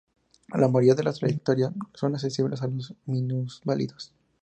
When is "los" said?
2.67-2.95